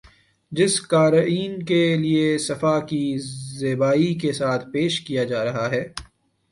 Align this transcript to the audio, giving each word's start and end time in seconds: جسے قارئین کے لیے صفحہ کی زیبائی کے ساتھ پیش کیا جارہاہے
جسے 0.51 0.79
قارئین 0.89 1.53
کے 1.65 1.83
لیے 1.97 2.37
صفحہ 2.47 2.79
کی 2.89 3.03
زیبائی 3.59 4.13
کے 4.21 4.31
ساتھ 4.33 4.65
پیش 4.73 4.99
کیا 5.05 5.23
جارہاہے 5.23 5.83